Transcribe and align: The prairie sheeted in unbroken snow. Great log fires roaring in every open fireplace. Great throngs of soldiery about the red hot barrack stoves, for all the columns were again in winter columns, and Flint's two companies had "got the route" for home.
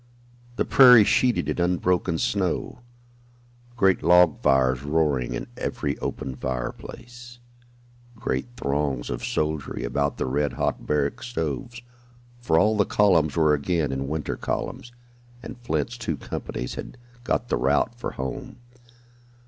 The 0.55 0.65
prairie 0.65 1.03
sheeted 1.03 1.47
in 1.47 1.61
unbroken 1.61 2.17
snow. 2.17 2.79
Great 3.77 4.01
log 4.01 4.41
fires 4.41 4.81
roaring 4.81 5.35
in 5.35 5.45
every 5.57 5.95
open 5.99 6.35
fireplace. 6.35 7.37
Great 8.15 8.47
throngs 8.57 9.11
of 9.11 9.23
soldiery 9.23 9.83
about 9.83 10.17
the 10.17 10.25
red 10.25 10.53
hot 10.53 10.87
barrack 10.87 11.21
stoves, 11.21 11.83
for 12.39 12.57
all 12.57 12.75
the 12.77 12.83
columns 12.83 13.35
were 13.37 13.53
again 13.53 13.91
in 13.91 14.07
winter 14.07 14.37
columns, 14.37 14.91
and 15.43 15.59
Flint's 15.59 15.99
two 15.99 16.17
companies 16.17 16.73
had 16.73 16.97
"got 17.23 17.49
the 17.49 17.57
route" 17.57 17.93
for 17.93 18.13
home. 18.13 18.57